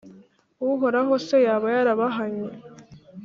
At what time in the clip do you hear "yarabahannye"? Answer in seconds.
1.75-2.49